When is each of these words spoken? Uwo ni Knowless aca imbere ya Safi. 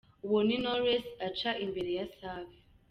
Uwo 0.25 0.39
ni 0.47 0.57
Knowless 0.61 1.05
aca 1.27 1.51
imbere 1.65 1.89
ya 1.97 2.05
Safi. 2.17 2.57